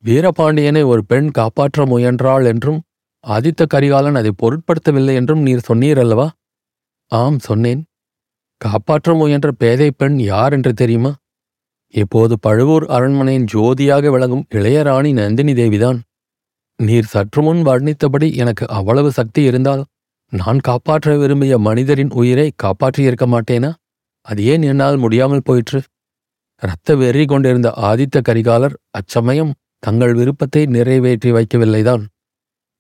வீரபாண்டியனை 0.05 0.87
ஒரு 0.87 1.05
பெண் 1.05 1.31
காப்பாற்ற 1.31 1.87
முயன்றாள் 1.87 2.45
என்றும் 2.45 2.83
ஆதித்த 3.27 3.67
கரிகாலன் 3.67 4.15
அதை 4.15 4.33
பொருட்படுத்தவில்லை 4.43 5.15
என்றும் 5.15 5.41
நீர் 5.41 5.65
சொன்னீர் 5.69 5.99
அல்லவா 5.99 6.31
ஆம் 7.09 7.39
சொன்னேன். 7.39 7.85
காப்பாற்ற 8.57 9.15
முயன்ற 9.15 9.53
பேதை 9.53 9.91
பெண் 9.91 10.19
யார் 10.19 10.53
என்று 10.53 10.75
தெரியுமா? 10.75 11.15
இப்போது 11.91 12.39
பழுவூர் 12.39 12.87
அரண்மனையின் 12.87 13.47
ஜோதியாக 13.55 14.11
விளங்கும் 14.11 14.47
இளையராணி 14.51 15.13
நந்தினி 15.13 15.53
தேவிதான். 15.53 16.01
நீர் 16.77 17.05
சற்று 17.05 17.43
முன் 17.43 17.67
வர்ணித்தபடி 17.67 18.35
எனக்கு 18.37 18.69
அவ்வளவு 18.69 19.11
சக்தி 19.11 19.43
இருந்தால் 19.43 19.85
நான் 20.31 20.59
காப்பாற்ற 20.59 21.17
விரும்பிய 21.17 21.59
மனிதரின் 21.59 22.11
உயிரை 22.11 22.53
காப்பாற்றியிருக்க 22.63 23.27
மாட்டேனா? 23.27 23.75
அது 24.21 24.45
ஏன் 24.45 24.63
என்னால் 24.63 24.97
முடியாமல் 24.97 25.43
போயிற்று? 25.45 25.83
இரத்த 26.63 26.97
வெறி 26.97 27.25
கொண்டிருந்த 27.25 27.75
ஆதித்த 27.77 28.21
கரிகாலர் 28.29 28.75
அச்சமயம் 28.91 29.55
தங்கள் 29.79 30.15
விருப்பத்தை 30.15 30.67
நிறைவேற்றி 30.67 31.33
வைக்கவில்லைதான். 31.33 32.05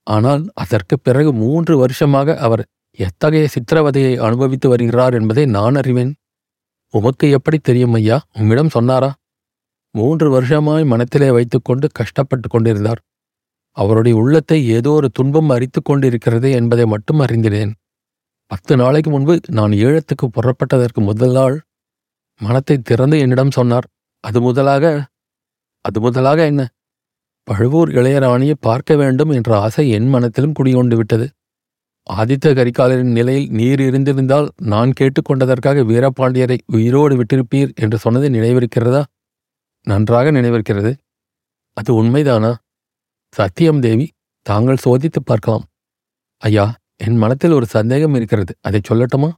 ஆனால் 0.02 0.50
அதற்குப் 0.55 1.00
பிறகு 1.02 1.33
மூன்று 1.33 1.79
வருஷமாக 1.79 2.38
அவர் 2.38 2.67
எத்தகைய 2.90 3.49
சித்திரவதையை 3.49 4.19
அனுபவித்து 4.19 4.69
வருகிறார் 4.69 5.14
என்பதை 5.14 5.47
நான் 5.47 5.75
அறிவேன். 5.75 6.14
உமக்கு 6.94 7.30
எப்படி 7.30 7.59
தெரியும் 7.59 7.92
ஐயா 7.92 8.16
உம்மிடம் 8.32 8.68
சொன்னாரா? 8.68 9.11
மூன்று 9.94 10.30
வருஷமாய் 10.30 10.85
மனத்திலே 10.85 11.30
வைத்துக்கொண்டு 11.30 11.87
கஷ்டப்பட்டு 11.92 12.49
கொண்டிருந்தார். 12.49 13.00
அவருடைய 13.76 14.18
உள்ளத்தை 14.18 14.68
ஏதோ 14.68 14.90
ஒரு 14.90 15.09
துன்பம் 15.11 15.50
அரித்துக் 15.50 15.85
கொண்டிருக்கிறது 15.85 16.50
என்பதை 16.50 16.87
மட்டும் 16.87 17.20
அறிந்தினேன். 17.20 17.73
பத்து 18.47 18.76
நாளைக்கு 18.76 19.11
முன்பு 19.11 19.40
நான் 19.50 19.70
ஈழத்துக்கு 19.70 20.26
புறப்பட்டதற்கு 20.37 21.00
முதல் 21.00 21.32
நாள் 21.32 21.56
மனத்தை 22.40 22.76
திறந்து 22.78 23.18
என்னிடம் 23.18 23.50
சொன்னார். 23.50 23.87
அது 24.25 24.40
முதலாக 24.40 24.85
அது 25.85 25.99
முதலாக 26.00 26.44
என்ன? 26.44 26.62
பழுவூர் 27.49 27.90
இளையராணியை 27.90 28.54
பார்க்க 28.61 28.97
வேண்டும் 28.97 29.30
என்ற 29.30 29.50
ஆசை 29.61 29.85
என் 29.90 30.09
மனத்திலும் 30.09 30.52
குடிகொண்டு 30.52 30.97
விட்டது. 30.97 31.26
ஆதித்த 32.11 32.47
கரிகாலரின் 32.47 33.12
நிலையில் 33.12 33.50
நீர் 33.50 33.80
இருந்திருந்தால் 33.80 34.49
நான் 34.62 34.92
கேட்டுக்கொண்டதற்காக 35.00 35.85
வீரபாண்டியரை 35.85 36.59
உயிரோடு 36.66 37.25
விட்டிருப்பீர் 37.25 37.75
என்று 37.75 37.99
சொன்னது 37.99 38.28
நினைவிருக்கிறதா? 38.28 39.02
நன்றாக 39.83 40.30
நினைவிருக்கிறது. 40.30 40.97
அது 41.73 42.04
உண்மைதானா? 42.04 42.54
சத்தியம் 43.30 43.80
தேவி 43.80 44.11
தாங்கள் 44.42 44.76
சோதித்து 44.85 45.21
பார்க்கலாம். 45.25 45.64
ஐயா 46.37 46.75
என் 46.97 47.16
மனத்தில் 47.16 47.50
ஒரு 47.50 47.66
சந்தேகம் 47.66 48.14
இருக்கிறது. 48.14 48.54
அதை 48.61 48.80
சொல்லட்டுமா? 48.88 49.33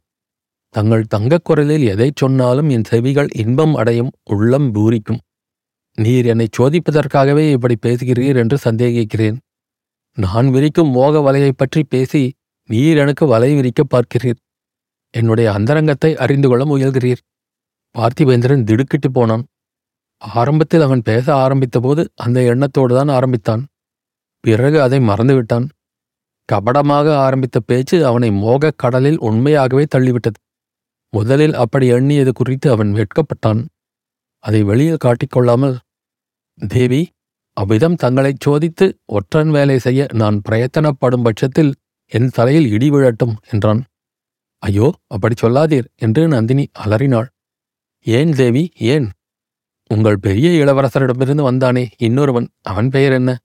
தங்கள் 0.68 1.06
தங்கக் 1.06 1.44
குரலில் 1.44 1.86
எதைச் 1.86 2.16
சொன்னாலும் 2.16 2.68
என் 2.68 2.84
செவிகள் 2.84 3.28
இன்பம் 3.34 3.74
அடையும் 3.74 4.10
உள்ளம் 4.24 4.72
பூரிக்கும். 4.72 5.20
நீர் 5.94 6.24
என்னை 6.24 6.48
சோதிப்பதற்காகவே 6.58 7.50
இப்படி 7.50 7.76
பேசுகிறீர் 7.86 8.36
என்று 8.36 8.58
சந்தேகிக்கிறேன். 8.64 9.36
நான் 10.16 10.50
விரிக்கும் 10.50 10.90
மோக 10.90 11.32
வலையைப் 11.32 11.56
பற்றி 11.56 11.84
பேசி 11.88 12.34
நீர் 12.72 12.96
எனக்கு 12.96 13.26
வலை 13.26 13.54
விரிக்க 13.54 13.84
பார்க்கிறீர். 13.84 14.40
என்னுடைய 15.10 15.52
அந்தரங்கத்தை 15.52 16.16
அறிந்து 16.16 16.48
கொள்ள 16.48 16.64
முயல்கிறீர். 16.64 17.22
பார்த்திபேந்திரன் 17.98 18.64
திடுக்கிட்டு 18.64 19.10
போனான். 19.10 19.44
ஆரம்பத்தில் 20.18 20.80
அவன் 20.80 21.02
பேச 21.02 21.34
ஆரம்பித்தபோது 21.34 22.08
அந்த 22.14 22.42
எண்ணத்தோடு 22.42 22.94
தான் 22.94 23.08
ஆரம்பித்தான். 23.08 23.66
பிறகு 24.40 24.82
அதை 24.82 24.98
மறந்துவிட்டான். 24.98 25.68
கபடமாக 26.44 27.16
ஆரம்பித்த 27.16 27.60
பேச்சு 27.60 28.06
அவனை 28.06 28.30
மோகக் 28.30 28.78
கடலில் 28.78 29.18
உண்மையாகவே 29.18 29.84
தள்ளிவிட்டது. 29.94 30.38
முதலில் 31.10 31.54
அப்படி 31.54 31.86
எண்ணியது 31.86 32.32
குறித்து 32.32 32.70
அவன் 32.70 32.92
வெட்கப்பட்டான். 32.94 33.66
அதை 34.38 34.62
வெளியில் 34.62 35.02
காட்டிக்கொள்ளாமல் 35.04 35.78
தேவி 36.68 37.08
அவ்விதம் 37.52 37.94
தங்களைச் 37.94 38.48
சோதித்து 38.48 38.92
ஒற்றன் 39.04 39.50
வேலை 39.50 39.78
செய்ய 39.78 40.06
நான் 40.12 40.42
பிரயத்தனப்படும் 40.48 41.22
பட்சத்தில் 41.22 41.74
என் 42.14 42.28
தலையில் 42.28 42.70
இடி 42.70 42.90
விழட்டும் 42.90 43.36
என்றான். 43.50 43.84
ஐயோ 44.58 44.94
அப்படி 45.06 45.34
சொல்லாதீர் 45.36 45.88
என்று 45.96 46.28
நந்தினி 46.28 46.68
அலறினாள். 46.72 47.28
ஏன் 48.02 48.32
தேவி 48.32 48.72
ஏன்? 48.76 49.10
உங்கள் 49.86 50.18
பெரிய 50.18 50.64
இளவரசரிடமிருந்து 50.64 51.42
வந்தானே 51.42 51.86
இன்னொருவன். 51.96 52.48
அவன் 52.62 52.88
பெயர் 52.88 53.12
என்ன? 53.12 53.38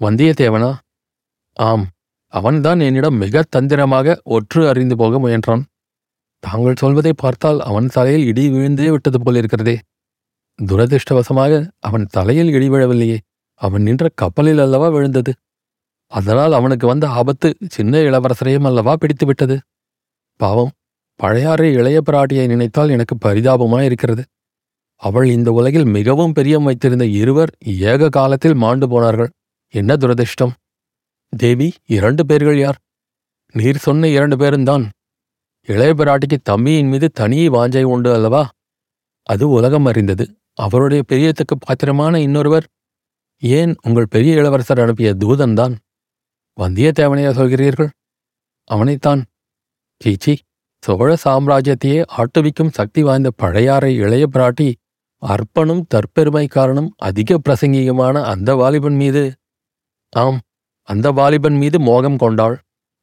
வந்தியத்தேவனா? 0.00 0.76
ஆம் 1.52 1.88
அவன்தான் 2.26 2.80
என்னிடம் 2.80 3.14
மிகத் 3.14 3.50
தந்திரமாக 3.50 4.20
ஒற்று 4.24 4.68
அறிந்து 4.68 4.96
போக 4.96 5.18
முயன்றான். 5.18 5.64
தாங்கள் 6.38 6.76
சொல்வதை 6.76 7.12
பார்த்தால் 7.16 7.60
அவன் 7.60 7.86
தலையில் 7.86 8.26
இடி 8.26 8.48
விழுந்தே 8.48 8.90
விட்டது 8.90 9.18
போலிருக்கிறதே. 9.18 9.78
துரதிருஷ்டவசமாக 10.62 11.70
அவன் 11.78 12.06
தலையில் 12.10 12.48
இடி 12.48 12.68
விழவில்லையே. 12.68 13.18
அவன் 13.54 13.82
நின்ற 13.82 14.10
கப்பலில் 14.14 14.58
அல்லவா 14.58 14.88
விழுந்தது? 14.88 15.34
அதனால் 16.14 16.52
அவனுக்கு 16.52 16.86
வந்த 16.86 17.06
ஆபத்து 17.08 17.48
சின்ன 17.68 17.98
இளவரசரையும் 17.98 18.66
அல்லவா 18.66 18.92
பிடித்து 18.96 19.26
விட்டது. 19.26 19.56
பாவம் 20.40 20.72
பழையாறை 21.20 21.68
இளைய 21.72 21.98
பிராட்டியை 22.06 22.46
நினைத்தால் 22.46 22.88
எனக்கு 22.88 23.14
பரிதாபமாயிருக்கிறது 23.24 24.22
அவள் 25.00 25.28
இந்த 25.28 25.50
உலகில் 25.52 25.86
மிகவும் 25.96 26.32
பிரியம் 26.32 26.64
வைத்திருந்த 26.64 27.04
இருவர் 27.20 27.50
ஏக 27.64 28.08
காலத்தில் 28.08 28.54
மாண்டு 28.54 28.86
போனார்கள். 28.88 29.30
என்ன 29.74 29.96
துரதிர்ஷ்டம்? 29.96 30.54
தேவி 31.32 31.68
இரண்டு 31.86 32.22
பேர்கள் 32.26 32.58
யார்? 32.58 32.78
நீர் 33.54 33.84
சொன்ன 33.86 34.08
இரண்டு 34.08 34.36
பேருந்தான் 34.36 34.84
இளைய 35.68 35.92
பிராட்டிக்கு 35.94 36.38
தம்பியின் 36.42 36.88
மீது 36.88 37.06
தனி 37.10 37.40
வாஞ்சை 37.48 37.82
உண்டு 37.82 38.10
அல்லவா? 38.14 38.42
அது 39.26 39.44
உலகம் 39.48 39.84
அறிந்தது. 39.84 40.24
அவருடைய 40.58 41.02
பெரியத்துக்கு 41.08 41.54
பாத்திரமான 41.58 42.20
இன்னொருவர். 42.20 42.66
ஏன் 43.42 43.72
உங்கள் 43.82 44.12
பெரிய 44.14 44.34
இளவரசர் 44.34 44.80
அனுப்பிய 44.80 45.10
தூதன்தான் 45.14 45.74
வந்தியத்தேவனையா 46.60 47.30
சொல்கிறீர்கள்? 47.38 47.90
அவனைத்தான். 48.70 49.22
சீச்சி 50.00 50.34
சோழ 50.82 51.16
சாம்ராஜ்யத்தையே 51.24 52.00
ஆட்டுவிக்கும் 52.18 52.72
சக்தி 52.72 53.02
வாய்ந்த 53.02 53.30
பழையாறை 53.36 53.96
இளைய 53.96 54.24
பிராட்டி 54.32 54.68
அர்ப்பனும் 55.22 55.86
தற்பெருமை 55.94 56.48
காரணம் 56.48 56.90
அதிக 56.96 57.38
பிரசங்கியமான 57.38 58.22
அந்த 58.22 58.54
வாலிபன் 58.54 58.94
மீது. 58.94 59.22
ஆம் 60.12 60.40
அந்த 60.88 61.10
வாலிபன் 61.10 61.56
மீது 61.56 61.80
மோகம் 61.80 62.16
கொண்டாள். 62.16 62.56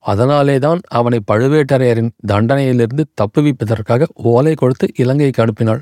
அதனாலேதான் 0.03 0.79
அவனை 0.88 1.20
பழுவேட்டரையரின் 1.31 2.12
தண்டனையிலிருந்து 2.27 3.03
தப்புவிப்பதற்காக 3.22 4.08
ஓலை 4.13 4.54
கொடுத்து 4.56 4.88
இலங்கைக்கு 4.97 5.41
அனுப்பினாள். 5.45 5.82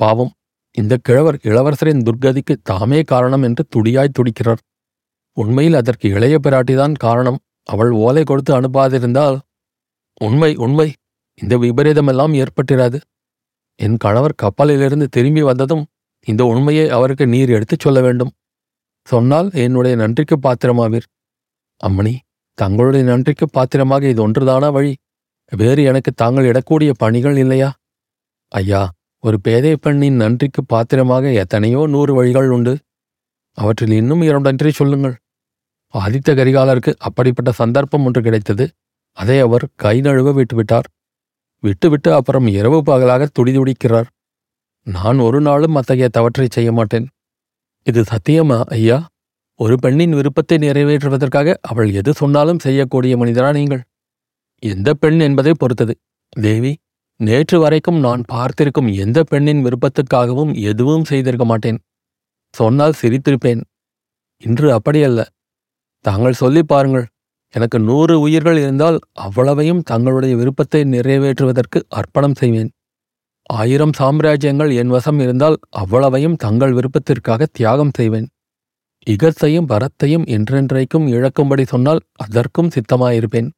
பாவம் 0.00 0.32
இந்த 0.74 0.96
கிழவர் 1.02 1.38
இளவரசரின் 1.42 2.04
துர்கதிக்கு 2.06 2.54
தாமே 2.62 3.02
காரணம் 3.02 3.42
என்று 3.42 3.64
துடியாய் 3.68 4.16
துடிக்கிறார். 4.18 4.62
உண்மையில் 5.32 5.74
அதற்கு 5.74 6.08
இளைய 6.08 6.38
பிராட்டிதான் 6.42 6.94
காரணம். 6.98 7.38
அவள் 7.62 7.90
ஓலை 7.90 8.24
கொடுத்து 8.24 8.60
அனுப்பாதிருந்தால் 8.60 9.38
உண்மை 10.20 10.56
உண்மை. 10.56 10.92
இந்த 11.34 11.58
விபரீதமெல்லாம் 11.58 12.34
ஏற்பட்டிராது. 12.34 13.00
என் 13.74 13.96
கணவர் 13.96 14.34
கப்பலிலிருந்து 14.34 15.08
திரும்பி 15.08 15.42
வந்ததும் 15.42 15.86
இந்த 16.26 16.44
உண்மையை 16.44 16.88
அவருக்கு 16.88 17.26
நீர் 17.26 17.48
எடுத்துச் 17.48 17.78
சொல்ல 17.78 18.00
வேண்டும். 18.00 18.30
சொன்னால் 19.06 19.50
என்னுடைய 19.52 19.96
நன்றிக்கு 19.96 20.36
பாத்திரமாவீர். 20.42 21.06
அம்மணி 21.86 22.14
தங்களுடைய 22.54 23.06
நன்றிக்கு 23.06 23.48
பாத்திரமாக 23.48 24.08
இது 24.08 24.28
ஒன்றுதானா 24.28 24.72
வழி? 24.72 24.96
வேறு 25.56 25.82
எனக்கு 25.82 26.12
தாங்கள் 26.12 26.44
இடக்கூடிய 26.44 26.90
பணிகள் 26.96 27.36
இல்லையா? 27.36 27.72
ஐயா 28.48 28.90
ஒரு 29.18 29.40
பேதை 29.40 29.76
பெண்ணின் 29.76 30.14
நன்றிக்கு 30.14 30.64
பாத்திரமாக 30.64 31.32
எத்தனையோ 31.32 31.86
நூறு 31.86 32.14
வழிகள் 32.14 32.50
உண்டு. 32.50 32.78
அவற்றில் 33.60 33.94
இன்னும் 34.00 34.22
இரண்டன்றி 34.22 34.70
சொல்லுங்கள். 34.70 35.16
ஆதித்த 35.94 36.30
கரிகாலருக்கு 36.38 36.92
அப்படிப்பட்ட 36.98 37.50
சந்தர்ப்பம் 37.52 38.04
ஒன்று 38.04 38.20
கிடைத்தது. 38.22 38.64
அதை 39.16 39.36
அவர் 39.38 39.64
கை 39.76 39.96
நழுவ 40.00 40.28
விட்டுவிட்டார். 40.38 40.88
விட்டுவிட்டு 41.62 42.10
அப்புறம் 42.14 42.46
இரவு 42.58 42.78
பகலாக 42.82 43.28
துடிதுடிக்கிறார் 43.38 44.08
நான் 44.86 45.18
ஒரு 45.18 45.38
நாளும் 45.40 45.74
அத்தகைய 45.74 46.08
தவற்றை 46.08 46.46
செய்ய 46.50 46.70
மாட்டேன். 46.72 47.06
இது 47.86 48.00
சத்தியமா 48.12 48.58
ஐயா? 48.76 48.98
ஒரு 49.60 49.74
பெண்ணின் 49.76 50.14
விருப்பத்தை 50.14 50.56
நிறைவேற்றுவதற்காக 50.58 51.54
அவள் 51.70 51.90
எது 51.92 52.10
சொன்னாலும் 52.12 52.62
செய்யக்கூடிய 52.64 53.14
மனிதரா 53.16 53.50
நீங்கள்? 53.52 53.82
எந்த 54.62 54.88
பெண் 54.94 55.20
என்பதை 55.20 55.52
பொறுத்தது. 55.58 55.94
தேவி 56.36 56.72
நேற்று 57.20 57.56
வரைக்கும் 57.60 57.98
நான் 57.98 58.22
பார்த்திருக்கும் 58.26 58.88
எந்த 59.04 59.18
பெண்ணின் 59.22 59.62
விருப்பத்துக்காகவும் 59.64 60.52
எதுவும் 60.70 61.04
செய்திருக்க 61.04 61.44
மாட்டேன். 61.44 61.78
சொன்னால் 62.52 62.92
சிரித்திருப்பேன். 63.02 63.62
இன்று 64.38 64.80
அப்படியல்ல. 64.80 65.26
தாங்கள் 66.04 66.32
சொல்லி 66.32 66.62
பாருங்கள். 66.62 67.06
எனக்கு 67.54 67.78
நூறு 67.80 68.20
உயிர்கள் 68.20 68.56
இருந்தால் 68.56 68.98
அவ்வளவையும் 69.12 69.82
தங்களுடைய 69.82 70.36
விருப்பத்தை 70.36 70.82
நிறைவேற்றுவதற்கு 70.82 71.82
அர்ப்பணம் 71.88 72.34
செய்வேன். 72.34 72.70
ஆயிரம் 73.42 73.90
சாம்ராஜ்யங்கள் 73.98 74.74
என் 74.74 74.88
வசம் 74.88 75.18
இருந்தால் 75.18 75.58
அவ்வளவையும் 75.70 76.36
தங்கள் 76.36 76.72
விருப்பத்திற்காக 76.72 77.46
தியாகம் 77.52 77.90
செய்வேன். 77.94 78.28
இகத்தையும் 79.06 79.66
பரத்தையும் 79.66 80.26
என்றென்றைக்கும் 80.26 81.08
இழக்கும்படி 81.08 81.62
சொன்னால் 81.62 82.00
அதற்கும் 82.12 82.68
சித்தமாயிருப்பேன். 82.68 83.50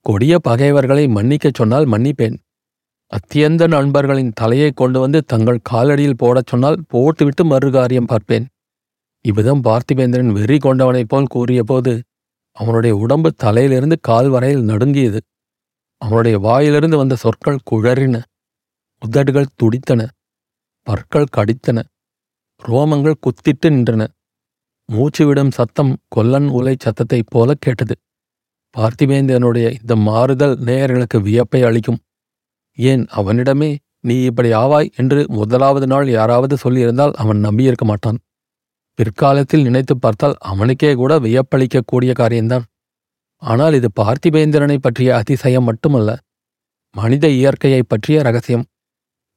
கொடிய 0.00 0.38
பகைவர்களை 0.38 1.06
மன்னிக்கச் 1.06 1.54
சொன்னால் 1.54 1.86
மன்னிப்பேன். 1.88 2.36
அத்தியந்த 3.12 3.64
நண்பர்களின் 3.66 4.32
தலையை 4.34 4.70
கொண்டு 4.70 4.98
வந்து 5.00 5.24
தங்கள் 5.24 5.66
காலடியில் 5.70 6.20
போடச் 6.22 6.46
சொன்னால் 6.46 6.78
போட்டுவிட்டு 6.88 7.42
மறுகாரியம் 7.44 8.06
பார்ப்பேன். 8.06 8.46
இவ்விதம் 9.24 9.62
பார்த்திபேந்திரன் 9.64 10.32
வெறி 10.32 10.58
கொண்டவனைப் 10.58 11.08
போல் 11.08 11.30
கூறியபோது 11.30 11.92
அவனுடைய 12.56 12.96
உடம்பு 12.96 13.30
தலையிலிருந்து 13.34 13.96
கால் 14.00 14.28
வரையில் 14.28 14.64
நடுங்கியது. 14.64 15.20
அவனுடைய 16.02 16.38
வாயிலிருந்து 16.38 16.96
வந்த 16.96 17.14
சொற்கள் 17.14 17.64
குழறின 17.70 18.16
உதடுகள் 19.02 19.54
துடித்தன 19.54 20.00
பற்கள் 20.86 21.32
கடித்தன 21.36 21.78
ரோமங்கள் 22.62 23.20
குத்திட்டு 23.24 23.68
நின்றன. 23.74 24.02
மூச்சுவிடும் 24.88 25.52
சத்தம் 25.52 25.92
கொல்லன் 26.08 26.48
உலை 26.48 26.74
சத்தத்தைப் 26.76 27.30
போல 27.30 27.54
கேட்டது. 27.58 27.94
பார்த்திபேந்திரனுடைய 28.74 29.66
இந்த 29.80 29.94
மாறுதல் 30.08 30.56
நேயர்களுக்கு 30.68 31.18
வியப்பை 31.28 31.60
அளிக்கும். 31.62 32.00
ஏன் 32.76 33.06
அவனிடமே 33.10 33.78
நீ 34.00 34.22
இப்படி 34.22 34.52
ஆவாய் 34.52 34.90
என்று 34.96 35.26
முதலாவது 35.28 35.86
நாள் 35.86 36.08
யாராவது 36.08 36.56
சொல்லியிருந்தால் 36.64 37.12
அவன் 37.12 37.44
நம்பியிருக்க 37.44 37.84
மாட்டான். 37.84 38.18
பிற்காலத்தில் 38.98 39.62
நினைத்துப் 39.62 40.00
பார்த்தால் 40.00 40.34
அவனுக்கே 40.40 40.94
கூட 40.94 41.18
வியப்பளிக்கக்கூடிய 41.18 42.12
காரியம்தான் 42.12 42.64
ஆனால் 43.42 43.74
இது 43.74 43.88
பார்த்திபேந்திரனை 44.00 44.76
பற்றிய 44.76 45.16
அதிசயம் 45.16 45.64
மட்டுமல்ல 45.64 46.10
மனித 46.94 47.28
இயற்கையைப் 47.28 47.88
பற்றிய 47.88 48.22
ரகசியம். 48.22 48.64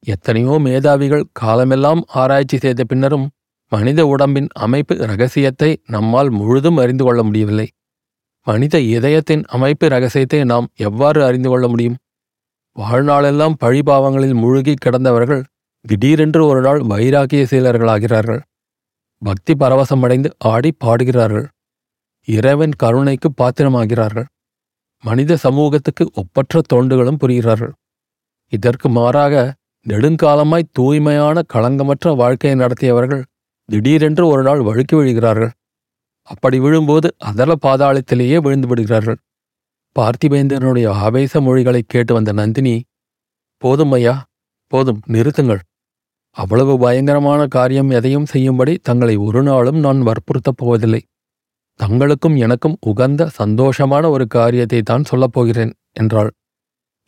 எத்தனையோ 0.06 0.58
மேதாவிகள் 0.64 1.24
காலமெல்லாம் 1.32 2.02
ஆராய்ச்சி 2.06 2.58
செய்த 2.58 2.84
பின்னரும் 2.84 3.30
மனித 3.72 4.06
உடம்பின் 4.06 4.48
அமைப்பு 4.54 4.94
ரகசியத்தை 5.06 5.82
நம்மால் 5.86 6.30
முழுதும் 6.30 6.76
அறிந்து 6.76 7.04
கொள்ள 7.04 7.22
முடியவில்லை. 7.22 7.68
மனித 8.46 8.80
இதயத்தின் 8.80 9.44
அமைப்பு 9.46 9.88
ரகசியத்தை 9.88 10.44
நாம் 10.44 10.68
எவ்வாறு 10.76 11.24
அறிந்து 11.24 11.48
கொள்ள 11.48 11.68
முடியும்? 11.68 11.96
வாழ்நாளெல்லாம் 12.78 13.54
பழிபாவங்களில் 13.64 14.34
முழுகி 14.34 14.74
கிடந்தவர்கள் 14.74 15.44
திடீரென்று 15.84 16.46
ஒரு 16.46 16.60
நாள் 16.60 16.80
வைராகிய 16.80 17.42
சீலர்களாகிறார்கள். 17.50 18.40
பக்தி 19.22 19.54
பரவசமடைந்து 19.54 20.30
ஆடி 20.38 20.70
பாடுகிறார்கள். 20.84 21.46
இறைவன் 22.24 22.74
கருணைக்கு 22.76 23.28
பாத்திரமாகிறார்கள். 23.40 24.26
மனித 25.04 25.36
சமூகத்துக்கு 25.36 26.10
ஒப்பற்ற 26.14 26.60
தொண்டுகளும் 26.72 27.20
புரிகிறார்கள். 27.22 27.72
இதற்கு 28.52 28.88
மாறாக 28.88 29.54
நெடுங்காலமாய் 29.86 30.70
தூய்மையான 30.72 31.42
களங்கமற்ற 31.54 32.16
வாழ்க்கையை 32.16 32.58
நடத்தியவர்கள் 32.58 33.22
திடீரென்று 33.68 34.26
ஒரு 34.26 34.42
நாள் 34.42 34.60
வழுக்கி 34.60 34.96
விழுகிறார்கள். 34.96 35.50
அப்படி 36.22 36.58
விழும்போது 36.58 37.08
அதல 37.18 37.54
பாதாளத்திலேயே 37.66 38.38
விழுந்து 38.42 38.68
விடுகிறார்கள். 38.68 39.18
பார்த்திபேந்திரனுடைய 39.98 40.88
ஆவேச 40.88 41.40
மொழிகளை 41.40 41.82
கேட்டு 41.86 42.12
வந்த 42.14 42.32
நந்தினி 42.32 42.84
போதும் 43.62 43.92
ஐயா 43.92 44.14
போதும் 44.66 45.00
நிறுத்துங்கள். 45.08 45.60
அவ்வளவு 46.36 46.78
பயங்கரமான 46.78 47.46
காரியம் 47.46 47.90
எதையும் 47.90 48.26
செய்யும்படி 48.26 48.78
தங்களை 48.82 49.16
ஒரு 49.16 49.42
நாளும் 49.42 49.78
நான் 49.78 50.02
வற்புறுத்தப் 50.02 50.56
போவதில்லை. 50.56 51.00
தங்களுக்கும் 51.80 52.36
எனக்கும் 52.38 52.76
உகந்த 52.80 53.30
சந்தோஷமான 53.38 54.10
ஒரு 54.10 54.26
காரியத்தை 54.26 54.82
தான் 54.82 55.04
சொல்லப் 55.04 55.32
போகிறேன் 55.32 55.72
என்றாள். 55.92 56.30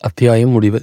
அத்தியாயம் 0.01 0.51
முடிவு. 0.51 0.81